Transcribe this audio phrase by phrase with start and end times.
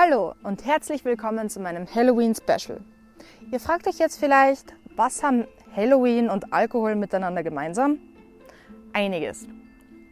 [0.00, 2.80] Hallo und herzlich willkommen zu meinem Halloween Special.
[3.50, 7.98] Ihr fragt euch jetzt vielleicht, was haben Halloween und Alkohol miteinander gemeinsam?
[8.92, 9.48] Einiges.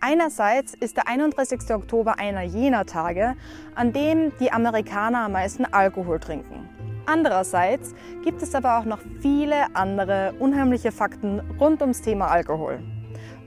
[0.01, 1.71] Einerseits ist der 31.
[1.71, 3.37] Oktober einer jener Tage,
[3.77, 6.69] an dem die Amerikaner am meisten Alkohol trinken.
[7.07, 7.95] Andererseits
[8.25, 12.81] gibt es aber auch noch viele andere unheimliche Fakten rund ums Thema Alkohol.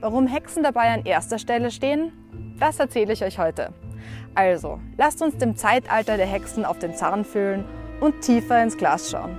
[0.00, 2.12] Warum Hexen dabei an erster Stelle stehen,
[2.58, 3.74] das erzähle ich euch heute.
[4.34, 7.64] Also, lasst uns dem Zeitalter der Hexen auf den Zahn fühlen
[8.00, 9.38] und tiefer ins Glas schauen.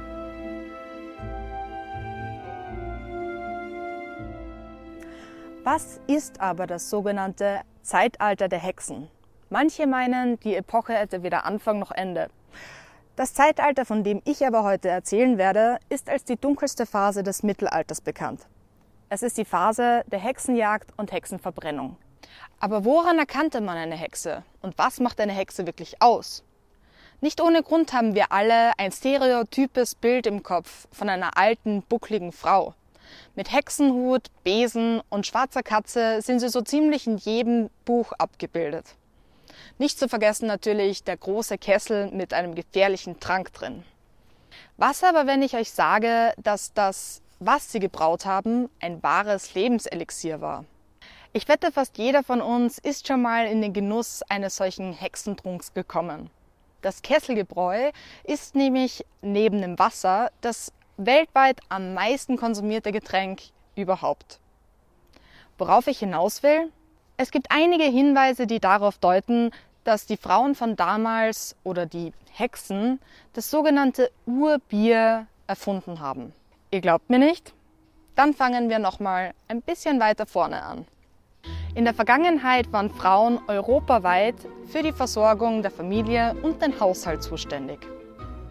[5.64, 9.10] Was ist aber das sogenannte Zeitalter der Hexen?
[9.50, 12.30] Manche meinen, die Epoche hätte weder Anfang noch Ende.
[13.16, 17.44] Das Zeitalter, von dem ich aber heute erzählen werde, ist als die dunkelste Phase des
[17.44, 18.48] Mittelalters bekannt.
[19.10, 21.98] Es ist die Phase der Hexenjagd und Hexenverbrennung.
[22.60, 24.44] Aber woran erkannte man eine Hexe?
[24.62, 26.44] Und was macht eine Hexe wirklich aus?
[27.20, 32.32] Nicht ohne Grund haben wir alle ein stereotypes Bild im Kopf von einer alten, buckligen
[32.32, 32.74] Frau.
[33.36, 38.96] Mit Hexenhut, Besen und schwarzer Katze sind sie so ziemlich in jedem Buch abgebildet.
[39.78, 43.84] Nicht zu vergessen natürlich der große Kessel mit einem gefährlichen Trank drin.
[44.78, 50.42] Was aber, wenn ich euch sage, dass das, was sie gebraut haben, ein wahres Lebenselixier
[50.42, 50.66] war?
[51.34, 55.74] Ich wette, fast jeder von uns ist schon mal in den Genuss eines solchen Hexentrunks
[55.74, 56.30] gekommen.
[56.82, 57.92] Das Kesselgebräu
[58.26, 63.44] ist nämlich neben dem Wasser das weltweit am meisten konsumierte Getränk
[63.78, 64.42] überhaupt.
[65.58, 66.70] Worauf ich hinaus will?
[67.16, 69.52] Es gibt einige Hinweise, die darauf deuten,
[69.86, 73.00] dass die Frauen von damals oder die Hexen
[73.32, 76.34] das sogenannte Urbier erfunden haben.
[76.72, 77.54] Ihr glaubt mir nicht?
[78.16, 80.86] Dann fangen wir noch mal ein bisschen weiter vorne an.
[81.74, 84.36] In der Vergangenheit waren Frauen europaweit
[84.68, 87.80] für die Versorgung der Familie und den Haushalt zuständig.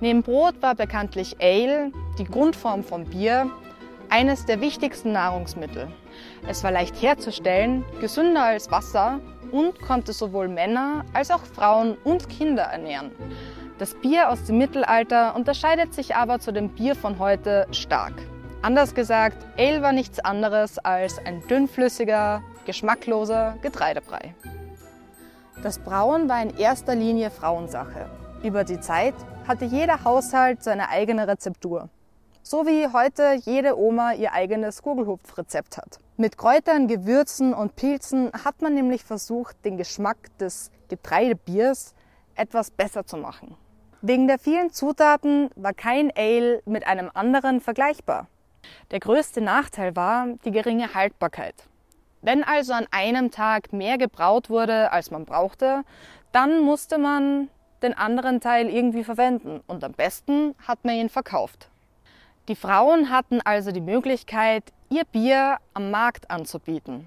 [0.00, 3.50] Neben Brot war bekanntlich Ale, die Grundform von Bier,
[4.08, 5.88] eines der wichtigsten Nahrungsmittel.
[6.48, 9.20] Es war leicht herzustellen, gesünder als Wasser
[9.52, 13.10] und konnte sowohl Männer als auch Frauen und Kinder ernähren.
[13.78, 18.14] Das Bier aus dem Mittelalter unterscheidet sich aber zu dem Bier von heute stark.
[18.62, 24.34] Anders gesagt, Ale war nichts anderes als ein dünnflüssiger, geschmackloser Getreidebrei.
[25.62, 28.08] Das Brauen war in erster Linie Frauensache.
[28.42, 29.14] Über die Zeit
[29.46, 31.90] hatte jeder Haushalt seine eigene Rezeptur.
[32.42, 35.98] So wie heute jede Oma ihr eigenes Gugelhupfrezept hat.
[36.16, 41.94] Mit Kräutern, Gewürzen und Pilzen hat man nämlich versucht, den Geschmack des Getreidebiers
[42.34, 43.56] etwas besser zu machen.
[44.02, 48.28] Wegen der vielen Zutaten war kein Ale mit einem anderen vergleichbar.
[48.90, 51.54] Der größte Nachteil war die geringe Haltbarkeit.
[52.22, 55.84] Wenn also an einem Tag mehr gebraut wurde, als man brauchte,
[56.32, 57.48] dann musste man
[57.82, 61.68] den anderen Teil irgendwie verwenden und am besten hat man ihn verkauft.
[62.48, 67.06] Die Frauen hatten also die Möglichkeit, ihr Bier am Markt anzubieten.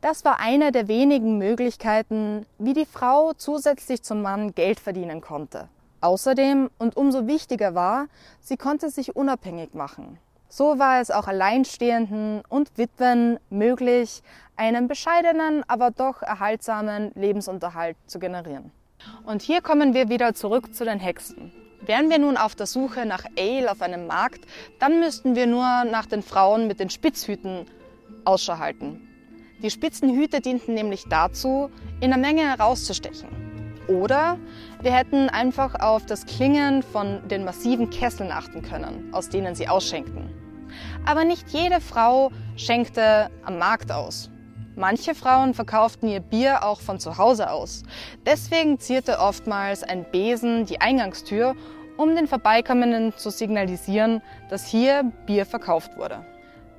[0.00, 5.68] Das war eine der wenigen Möglichkeiten, wie die Frau zusätzlich zum Mann Geld verdienen konnte.
[6.00, 8.06] Außerdem, und umso wichtiger war,
[8.40, 10.18] sie konnte sich unabhängig machen.
[10.52, 14.20] So war es auch Alleinstehenden und Witwen möglich,
[14.56, 18.72] einen bescheidenen, aber doch erhaltsamen Lebensunterhalt zu generieren.
[19.24, 21.52] Und hier kommen wir wieder zurück zu den Hexen.
[21.82, 24.40] Wären wir nun auf der Suche nach Ale auf einem Markt,
[24.80, 27.66] dann müssten wir nur nach den Frauen mit den Spitzhüten
[28.24, 29.08] Ausschau halten.
[29.62, 33.49] Die spitzen Hüte dienten nämlich dazu, in der Menge herauszustechen.
[33.90, 34.38] Oder
[34.82, 39.66] wir hätten einfach auf das Klingen von den massiven Kesseln achten können, aus denen sie
[39.66, 40.30] ausschenkten.
[41.04, 44.30] Aber nicht jede Frau schenkte am Markt aus.
[44.76, 47.82] Manche Frauen verkauften ihr Bier auch von zu Hause aus.
[48.24, 51.56] Deswegen zierte oftmals ein Besen die Eingangstür,
[51.96, 56.24] um den Vorbeikommenden zu signalisieren, dass hier Bier verkauft wurde.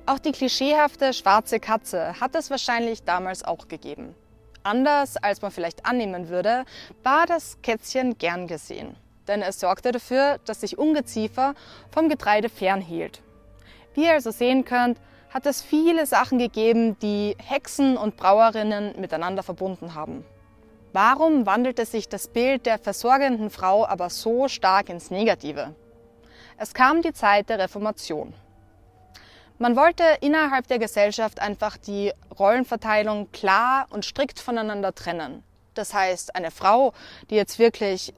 [0.06, 4.14] Auch die klischeehafte schwarze Katze hat es wahrscheinlich damals auch gegeben.
[4.62, 6.64] Anders als man vielleicht annehmen würde,
[7.02, 8.96] war das Kätzchen gern gesehen.
[9.28, 11.54] Denn es sorgte dafür, dass sich Ungeziefer
[11.90, 13.22] vom Getreide fernhielt.
[13.94, 14.98] Wie ihr also sehen könnt,
[15.30, 20.24] hat es viele Sachen gegeben, die Hexen und Brauerinnen miteinander verbunden haben.
[20.92, 25.74] Warum wandelte sich das Bild der versorgenden Frau aber so stark ins Negative?
[26.58, 28.34] Es kam die Zeit der Reformation.
[29.58, 35.44] Man wollte innerhalb der Gesellschaft einfach die Rollenverteilung klar und strikt voneinander trennen.
[35.74, 36.92] Das heißt, eine Frau,
[37.30, 38.12] die jetzt wirklich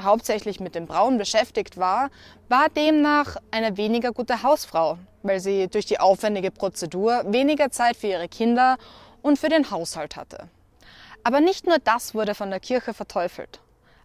[0.00, 2.10] hauptsächlich mit dem Brauen beschäftigt war,
[2.48, 8.08] war demnach eine weniger gute Hausfrau, weil sie durch die aufwendige Prozedur weniger Zeit für
[8.08, 8.76] ihre Kinder
[9.22, 10.48] und für den Haushalt hatte.
[11.24, 13.60] Aber nicht nur das wurde von der Kirche verteufelt.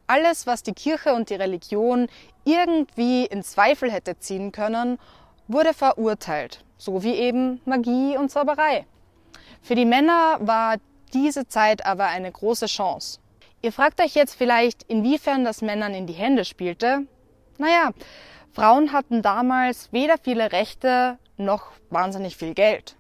[0.07, 2.07] Alles, was die Kirche und die Religion
[2.43, 4.99] irgendwie in Zweifel hätte ziehen können,
[5.47, 8.85] wurde verurteilt, so wie eben Magie und Zauberei.
[9.61, 10.75] Für die Männer war
[11.13, 13.19] diese Zeit aber eine große Chance.
[13.61, 17.07] Ihr fragt euch jetzt vielleicht, inwiefern das Männern in die Hände spielte.
[17.57, 17.91] Naja,
[18.51, 22.97] Frauen hatten damals weder viele Rechte noch wahnsinnig viel Geld.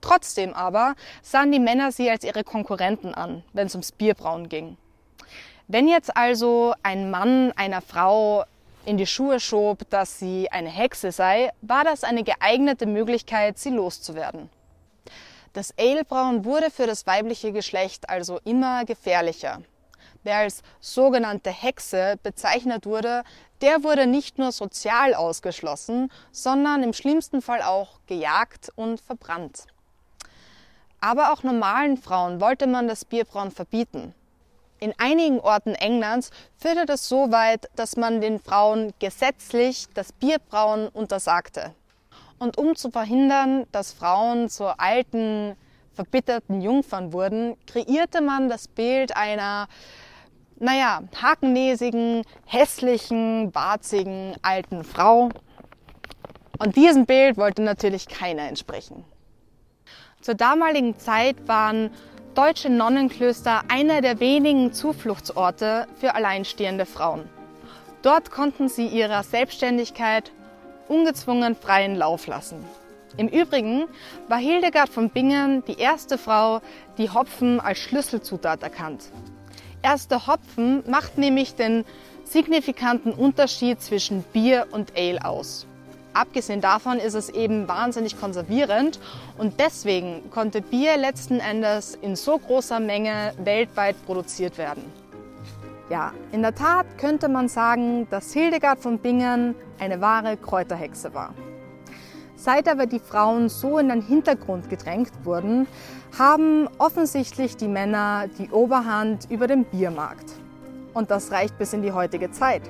[0.00, 4.78] Trotzdem aber sahen die Männer sie als ihre Konkurrenten an, wenn es ums Bierbrauen ging.
[5.68, 8.44] Wenn jetzt also ein Mann einer Frau
[8.86, 13.70] in die Schuhe schob, dass sie eine Hexe sei, war das eine geeignete Möglichkeit, sie
[13.70, 14.48] loszuwerden.
[15.52, 19.62] Das Alebrauen wurde für das weibliche Geschlecht also immer gefährlicher.
[20.22, 23.24] Wer als sogenannte Hexe bezeichnet wurde,
[23.60, 29.66] der wurde nicht nur sozial ausgeschlossen, sondern im schlimmsten Fall auch gejagt und verbrannt.
[31.00, 34.14] Aber auch normalen Frauen wollte man das Bierbrauen verbieten.
[34.78, 40.88] In einigen Orten Englands führte das so weit, dass man den Frauen gesetzlich das Bierbrauen
[40.88, 41.74] untersagte.
[42.38, 45.56] Und um zu verhindern, dass Frauen zu alten,
[45.94, 49.68] verbitterten Jungfern wurden, kreierte man das Bild einer,
[50.58, 55.30] naja, hakennäsigen, hässlichen, warzigen, alten Frau.
[56.58, 59.04] Und diesem Bild wollte natürlich keiner entsprechen.
[60.20, 61.90] Zur damaligen Zeit waren
[62.36, 67.24] deutsche Nonnenklöster einer der wenigen Zufluchtsorte für alleinstehende Frauen.
[68.02, 70.32] Dort konnten sie ihrer Selbstständigkeit
[70.86, 72.62] ungezwungen freien Lauf lassen.
[73.16, 73.86] Im Übrigen
[74.28, 76.60] war Hildegard von Bingen die erste Frau,
[76.98, 79.04] die Hopfen als Schlüsselzutat erkannt.
[79.80, 81.86] Erste Hopfen macht nämlich den
[82.24, 85.66] signifikanten Unterschied zwischen Bier und Ale aus.
[86.16, 88.98] Abgesehen davon ist es eben wahnsinnig konservierend
[89.36, 94.82] und deswegen konnte Bier letzten Endes in so großer Menge weltweit produziert werden.
[95.90, 101.34] Ja, in der Tat könnte man sagen, dass Hildegard von Bingen eine wahre Kräuterhexe war.
[102.34, 105.66] Seit aber die Frauen so in den Hintergrund gedrängt wurden,
[106.18, 110.32] haben offensichtlich die Männer die Oberhand über den Biermarkt.
[110.94, 112.62] Und das reicht bis in die heutige Zeit.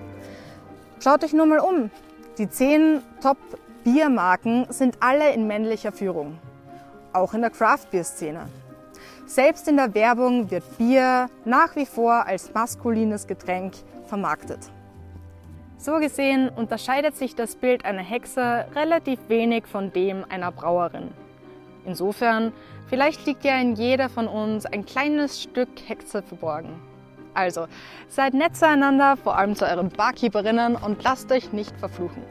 [0.98, 1.90] Schaut euch nur mal um.
[2.38, 6.38] Die zehn Top-Biermarken sind alle in männlicher Führung,
[7.14, 8.46] auch in der Craft-Bier-Szene.
[9.24, 13.72] Selbst in der Werbung wird Bier nach wie vor als maskulines Getränk
[14.04, 14.58] vermarktet.
[15.78, 21.08] So gesehen unterscheidet sich das Bild einer Hexe relativ wenig von dem einer Brauerin.
[21.86, 22.52] Insofern,
[22.88, 26.74] vielleicht liegt ja in jeder von uns ein kleines Stück Hexe verborgen.
[27.36, 27.66] Also,
[28.08, 32.22] seid nett zueinander, vor allem zu euren Barkeeperinnen und lasst euch nicht verfluchen.